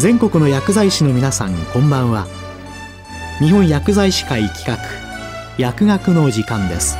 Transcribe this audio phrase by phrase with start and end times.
[0.00, 2.26] 全国の薬剤師の皆さんこんばんは。
[3.38, 4.78] 日本薬剤師会企画
[5.58, 6.96] 薬学の時間です。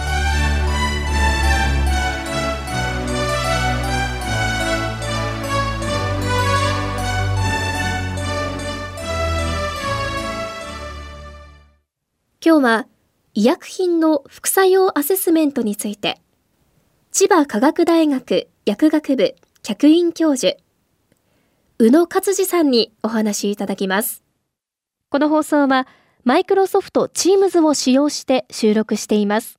[12.45, 12.87] 今日は
[13.33, 16.21] 医薬品の副作用アセスメントについて
[17.13, 20.59] 千葉科学大学薬学部客員教授
[21.83, 24.23] 宇野勝次さんにお話いただきます
[25.09, 25.89] この放送は
[26.25, 29.59] マイクロソフト Teams を使用して収録しています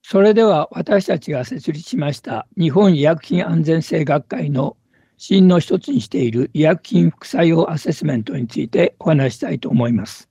[0.00, 4.76] それでは私たちが設立しました日本医薬品安全性学会の
[5.16, 10.28] 真の一つにしている医薬品副作用アセスメントについてお話したいと思います。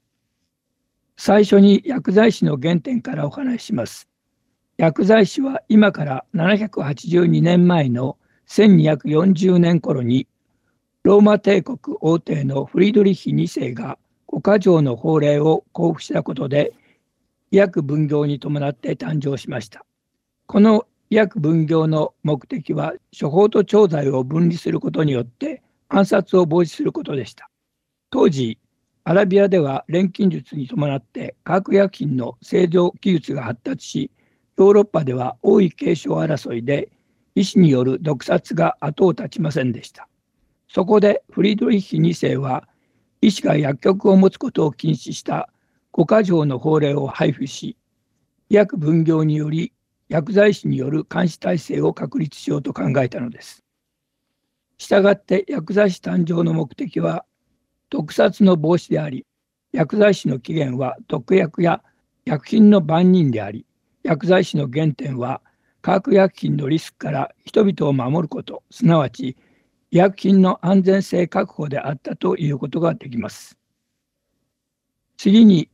[1.17, 4.07] 最初に薬剤師の原点からお話しします。
[4.77, 10.27] 薬剤師は今から782年前の1240年頃に
[11.03, 16.71] ローマ帝国王帝のフリードリッヒ2世が五箇条の法令を交付したことで
[17.51, 19.85] 医薬分業に伴って誕生しました。
[20.47, 27.49] この医薬分業の目的は処方と調剤を分離することによって暗殺を防止することでした。
[28.09, 28.57] 当時
[29.03, 34.11] アラビアでは錬金術に伴って化学薬品の製造技術が発達し、
[34.57, 36.89] ヨーロッパでは王位継承争いで
[37.35, 40.07] 医師による毒殺が後を絶ちませんでした。
[40.73, 42.67] そこでフリードリッヒ2世は
[43.21, 45.49] 医師が薬局を持つことを禁止した
[45.91, 47.77] 五箇条の法令を配布し、
[48.49, 49.71] 医薬分業により
[50.09, 53.63] 薬剤師による監視体制を確立しようと考えたのです。
[54.79, 57.23] したがって薬剤師誕生の目的は
[57.91, 59.27] 毒殺の防止であり、
[59.73, 61.83] 薬剤師の起源は毒薬や
[62.25, 63.67] 薬品の番人であり、
[64.01, 65.39] 薬剤師の原点は
[65.83, 69.37] 化学薬品のリスクから人々を守ること、すなわち
[69.93, 73.59] 医薬品の安全性確保であったということができます。
[75.17, 75.69] 次に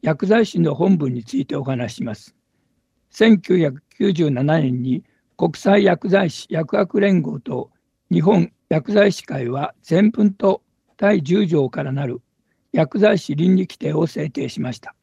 [0.00, 2.36] 薬剤師の本文についてお話しします。
[3.12, 5.02] 1997年に
[5.36, 7.72] 国際薬剤師薬学連合と
[8.12, 10.62] 日本薬剤師会は全文と
[10.96, 12.22] 第10条からなる
[12.70, 14.94] 薬剤師倫理規定を制定しました。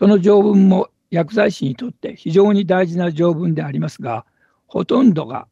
[0.00, 4.24] この条文も薬剤師にとって非常に大事な条文でありますが、
[4.66, 5.46] ほとんどが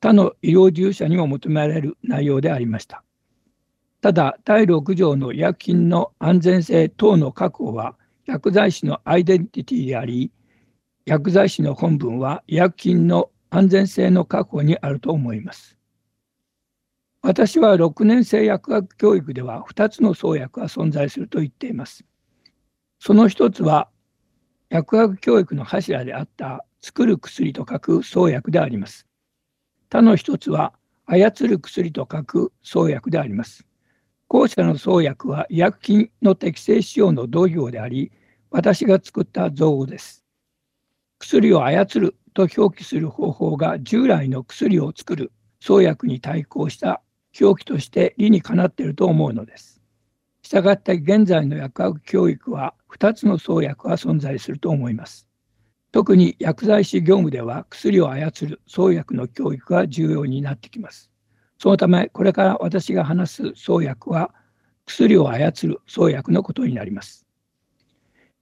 [0.00, 3.04] 他の医療従事者にも求められる内容でありました。
[4.00, 10.32] ただ、第6条の医薬品の安全性等の確保は薬剤師のアイデンティティであり、
[11.04, 15.76] 薬剤師の本文は医薬品の安全性の確保にあると思います。
[17.22, 22.04] 私は6年生薬学教育では2つの創薬が存在すると言っています。
[22.98, 23.90] その一つは
[24.70, 29.09] 薬学教育の柱であった作る薬と書く創薬であります。
[29.90, 30.72] 他の一つは
[31.04, 33.66] 操る薬と書く創薬であります。
[34.28, 38.12] 後者の創薬は医薬品の適正使用の同業であり、
[38.52, 40.24] 私が作った造語です。
[41.18, 47.02] 薬を操ると表記する方法が従来の薬を作る創薬に対抗した
[47.40, 49.82] 表記として理にかなっていると思うのです。
[50.42, 55.29] したがって現在の薬学教育は2つの創薬が存在すると思います。
[55.92, 61.10] 特に薬剤師業務では薬を操る創薬の教育が重要になってきます。
[61.58, 64.32] そのためこれから私が話す創薬は
[64.86, 67.26] 薬を操る創薬のことになります。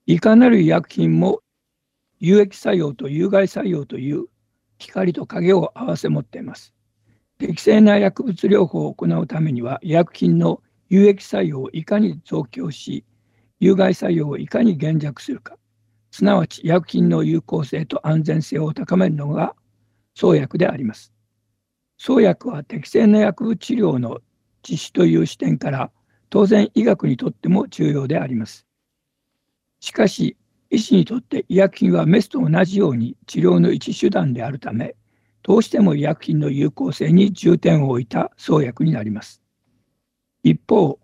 [0.06, 1.41] いかなる医薬品も
[2.20, 4.26] 有益作用と有害作用という
[4.78, 6.75] 光と影を合わせ持っています。
[7.38, 13.04] 適正な薬物療法を行うためには医薬品の有益作用をいかに増強し
[13.60, 15.56] 有害作用をいかに減弱するか
[16.18, 19.54] すなわち医薬品の有効性と安全性を高めるのが
[20.16, 21.12] 創薬であります。
[21.96, 24.18] 創薬は適正な薬物治療の
[24.68, 25.92] 実施という視点から
[26.28, 28.66] 当然医学にとっても重要であります。
[29.78, 30.36] しかし
[30.70, 34.96] 医師にとって医薬品はメスと同じように治療の一手段であるため
[35.44, 39.41] どうしても医薬品の有効性に重点を置いた創薬になります。
[40.42, 40.98] 一方、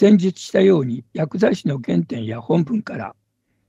[0.00, 3.14] 前述したように薬剤師の原点や本文から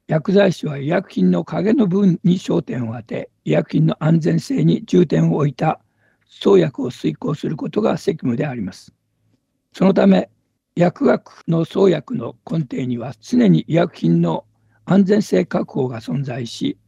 [0.10, 5.82] 薬剤師は医薬品の影の部分に焦点を当て医薬品の安全性に重点を置いた
[6.26, 8.92] 創薬を遂行することが責務であります。
[9.72, 10.32] そのため
[10.76, 14.46] 薬学の創薬の根底には常に医薬品の
[14.86, 16.80] 安全性確保が存在し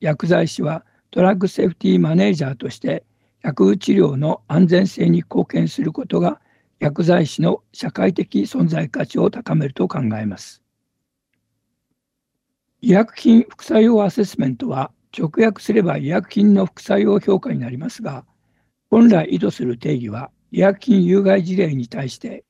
[0.00, 3.04] 薬剤師はドラッグセーフティーマネージャーとして
[3.42, 6.40] 薬物治療の安全性に貢献することが
[6.78, 10.61] 薬剤師の社会的存在価値を高めると考えます。
[12.82, 18.26] 医薬品副作用アセスメントは直訳すれば医薬品の副作用評価になりますが
[18.90, 22.44] 本来意図する定義は医薬品有害事例に対して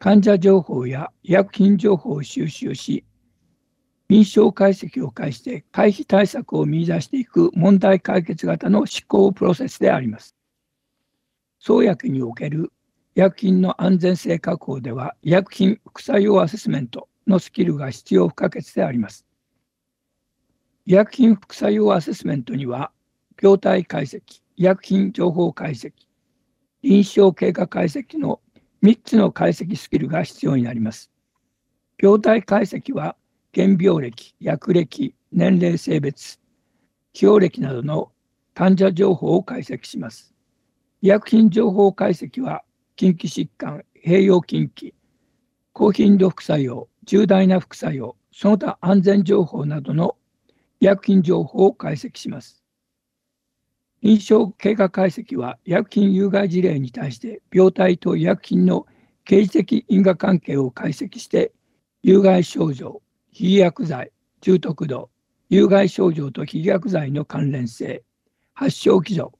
[0.00, 3.04] 患者情報や医薬品情報を収集し、
[4.08, 10.36] 臨床解析を介して回避対策を見出していく問題解決型の思考プロセスであります。
[11.58, 12.72] 創薬における
[13.16, 19.26] 医薬品の安全性確保では、医薬品副作用アセスメントのスキルが必要不可欠であります。
[20.88, 22.92] 医薬品副作用アセスメントには、
[23.42, 25.92] 病態解析、医薬品情報解析、
[26.82, 28.40] 臨床経過解析の
[28.82, 31.10] 3つの解析スキルが必要になります。
[32.02, 33.16] 病態解析は、
[33.54, 36.40] 原病歴、薬歴、年齢性別、
[37.12, 38.10] 起用歴などの
[38.54, 40.32] 患者情報を解析します。
[41.02, 42.62] 医薬品情報解析は、
[42.96, 44.94] 近畿疾患、併用近畿、
[45.74, 50.16] 高頻度副作用、重大な副作用、その他安全情報などの
[50.80, 52.62] 医薬品情報を解析します。
[54.00, 58.86] 臨床経過解析は医薬品有害事例に対して病態と医薬品の
[59.24, 61.52] 刑事的因果関係を解析して
[62.02, 63.02] 有害症状、
[63.32, 65.10] 非薬剤、重篤度、
[65.50, 68.04] 有害症状と非薬剤の関連性、
[68.54, 69.30] 発症基準、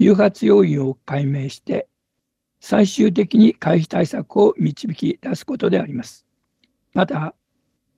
[0.00, 1.88] 誘発要因を解明して
[2.60, 6.26] 最終的に回避対策を導き出すことであります。
[6.92, 7.34] また、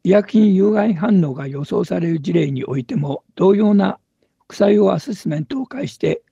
[0.02, 3.98] 医薬品有害反応が予想される事例においても同様な
[4.44, 6.22] 副作用アセスメントを介して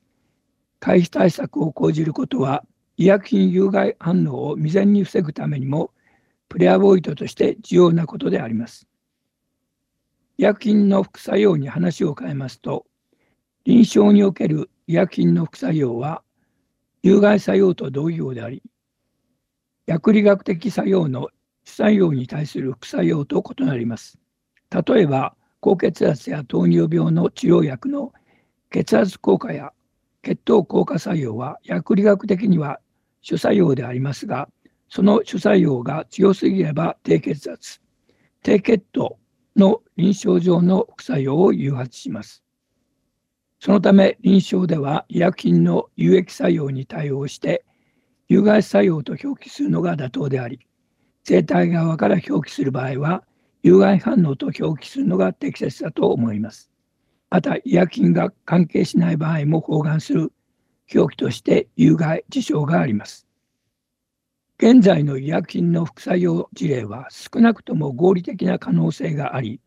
[0.81, 2.65] 回避対策を講じることは
[2.97, 5.91] 医薬品有害反応を未然に防ぐためにも
[6.49, 8.88] プレアボイドとして重要なことであります。
[10.38, 12.87] 医薬品の副作用に話を変えますと
[13.64, 16.23] 臨床における医薬品の副作用は
[17.03, 18.62] 有害作用と同様であり
[19.87, 21.29] 薬理学的作用の
[21.69, 24.19] 副作用に対する副作用と異なります。
[24.70, 28.12] 例えば、高血圧や糖尿病の治療薬の
[28.70, 29.73] 血圧効果や
[30.23, 32.81] 血糖効果作用は薬理学的には
[33.20, 34.49] 主作用でありますが、
[34.88, 37.81] その主作用が強すぎれば低血圧、
[38.43, 39.19] 低血糖
[39.55, 42.43] の臨床上の副作用を誘発します。
[43.61, 47.64] そのため臨床では医薬品の有益作用に対応して
[48.29, 50.68] 有害作用と表記するのが妥当であり、
[51.29, 53.23] 生体側から表記する場合は、
[53.63, 56.71] 有害反応と表記するのが適切だと思います。
[57.29, 60.33] また、医薬品が関係しない場合も包含する
[60.95, 63.27] 表記として有害事象があります。
[64.59, 69.61] 現在の医薬品の副作用事例は少なくとも合理的な可能性があり、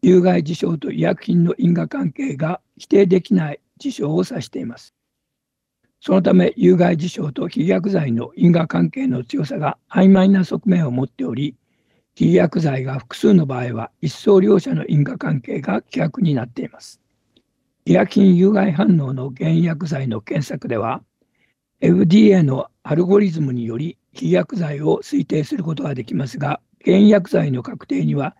[0.00, 4.94] 有害事象と医薬品の因果関係が否定できない事象を指しています。
[6.06, 11.56] そのため有害事象と非薬剤の因果関係の強さが曖昧な側面を持っており
[12.14, 17.00] 非薬剤が複数の場合は一層両者の因果関係が希薄になっています。
[17.86, 21.02] 医薬品有害反応の原薬剤の検索では
[21.80, 28.36] FDA のアルゴリズムにより非薬剤を推定することができますが原薬剤の確定には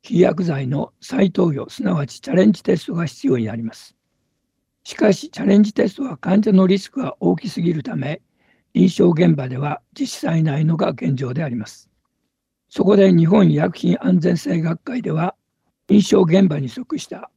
[0.00, 3.94] 非薬剤の再投与すなわちチャレンジテストが必要になります。
[4.84, 8.20] しかし、チャレンジテストは患者のリスクが大きすぎるため、
[8.74, 11.88] 臨床現場では実施されないのが現状であります。
[12.68, 15.36] そこで日本医薬品安全性学会では、
[15.88, 17.30] 臨床現場に即した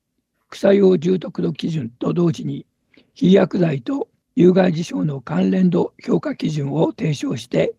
[0.48, 2.66] 副作用重篤度基準と同時に、
[3.14, 7.76] 非薬剤と有害事象の関連度評価基準を提唱して、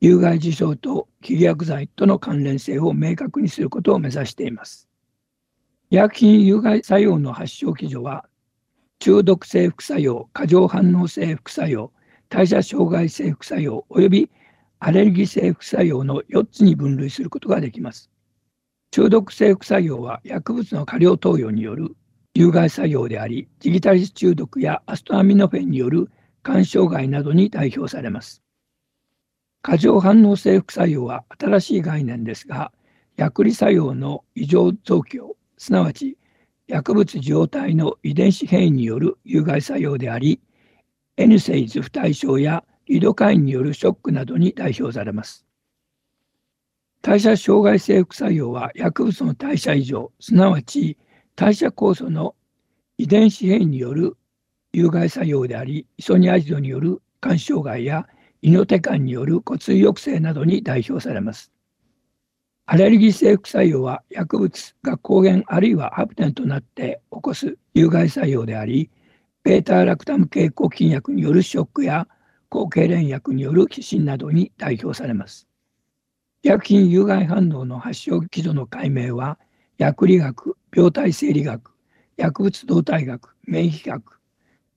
[0.00, 4.88] 有害事象と非薬剤との関連性を明確にすることを目指しています。
[5.90, 8.26] 医薬品有害作用の発症基準は
[8.98, 11.92] 中毒性副作用、過剰反応性副作用、
[12.28, 14.30] 代謝障害性副作用及び
[14.78, 18.10] アレルギー性副作用の4つに分類することができます。
[18.90, 21.96] 中毒性副作用は薬物の過量投与による
[22.34, 26.10] 有害作用であり、ジギタリス中毒やアストアミノフェンによる
[26.44, 28.42] 肝障害などに代表されます。
[29.62, 32.72] 過剰反応性副作用は新しい概念ですが、
[33.16, 36.18] 薬理作用の異常増強、すなわち
[36.68, 40.40] 薬物受容体の遺伝子変異による有害作用であり、
[41.16, 45.46] N セイズ不対症やリドカインによるショックなどに代表されます。
[47.02, 50.98] 代謝障害性副作用は薬物の代謝異常、すなわち
[51.36, 52.34] 代謝酵素の
[52.98, 54.16] 遺伝子変異による
[54.72, 58.08] 有害作用であり、イソニアジドによる肝障害や
[58.42, 61.52] イノテカンによる骨髄抑制などに代表されます。
[62.68, 68.90] アレルギー性副作用は薬物が抗原あるいはハプテンとなって起こす有害作用であり、
[69.44, 72.08] ベータラクタム経口菌薬によるショックや
[72.48, 75.46] 抗痙攣薬による寄進などに代表されます。
[76.42, 79.38] 薬品有害反応の発症基準の解明は、
[79.78, 81.70] 薬理学、病態生理学、
[82.16, 84.20] 薬物動態学、免疫学、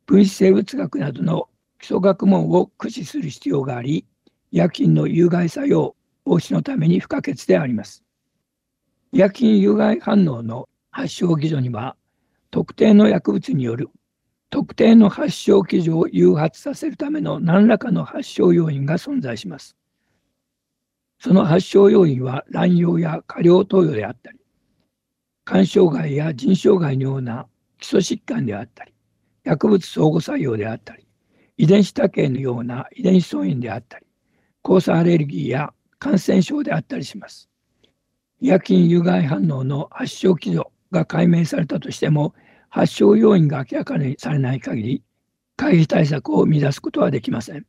[0.05, 4.05] 分子生物学などの基礎学問を駆使する必要があり、
[4.51, 8.03] 薬品の有害作用、防止のために不可欠であります。
[9.11, 11.95] 医薬品有害反応の発症基準には、
[12.51, 13.89] 特定の薬物による
[14.49, 19.75] 特定の発症基準を誘発させるための何らかの発症要因が存在します。
[21.19, 24.39] その発症要因は乱用や過量投与であったり、
[25.45, 27.47] 肝障害や腎障害のような
[27.77, 28.93] 基礎疾患であったり、
[29.43, 31.05] 薬物相互作用であったり、
[31.57, 34.07] 遺伝子多形のような遺伝子素因であったり、
[34.63, 37.49] 交差アレルギーや感染症であったりします。
[38.41, 42.33] 医薬品有害反応の発症基準が解明されたとしても、
[42.69, 45.03] 発症要因が明らかにされない限り、
[45.57, 47.65] 回避対策を乱すことはできません。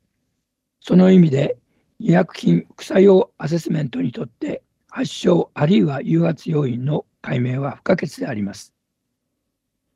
[0.79, 1.57] その意味で、
[1.99, 8.73] 医薬品副作用アセスメントにとって発症あるいは誘発要因の解明は不可欠であります。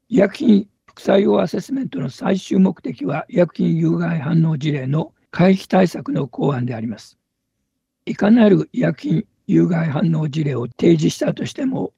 [0.08, 7.18] 医薬品副作用アセスメントの最終目的は医薬品有害反応事例の回避対策の考案であります。
[8.06, 11.92] いかなる医薬品有害反応事例を提示したとしても、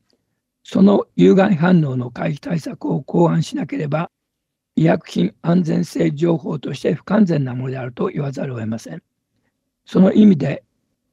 [0.64, 4.10] その有害反応の回避対策を考案しなければ、
[4.76, 9.04] 医薬品安全性情報として不完全なものであると言わざるを得ません。
[9.86, 10.64] その意味で、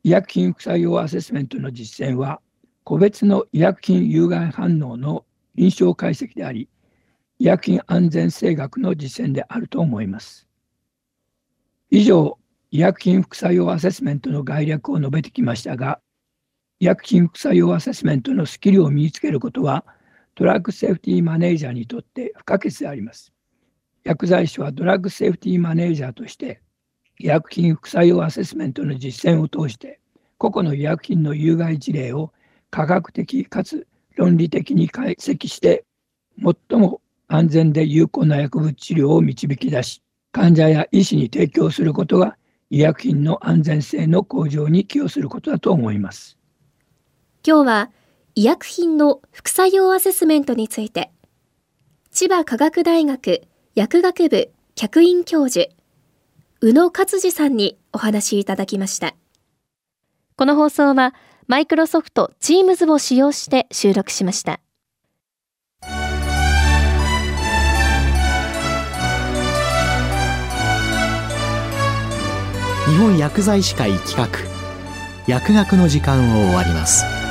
[0.02, 2.40] 医薬品副作用アセスメントの実践は、
[2.84, 5.24] 個別の医薬品有害反応の
[5.54, 6.68] 臨床解析であり、
[7.38, 10.46] 医薬品安全性学の実践であると思います。
[11.90, 12.38] 以上、
[12.74, 16.00] 医薬品副作用アセスメントの概略を述べてきましたが、
[16.80, 19.84] 医薬品副作用アセスメントのスキルを身につけることは、
[20.34, 23.32] ドラッグセーフティーマネージャーにとって不可欠であります。
[24.02, 26.62] 薬剤師はドラッグセーフティーマネージャーとして、
[27.20, 30.00] 医薬品副作用アセスメントの実践を通して、
[30.36, 32.32] 個々の医薬品の有害事例を
[32.70, 35.84] 科学的かつ論理的に解析して、
[36.42, 40.02] 最も安全で有効な薬物治療を導き出し、
[40.32, 42.36] 患者や医師に提供することが
[42.74, 46.36] 医薬品の安全性の向上に寄与することだと思います。
[47.46, 47.90] 今日は
[48.34, 51.12] 医薬品の副作用アセスメントについて、
[52.10, 53.42] 千葉科学大学
[53.76, 55.70] 薬学部客員教授、
[56.62, 59.14] 宇野勝次さんにお話いただきました。
[60.34, 61.14] この放送は
[61.46, 64.58] マイクロソフト Teams を使用して収録しました。
[72.94, 74.28] 日本薬剤師会企画
[75.26, 77.23] 薬学の時間を終わります。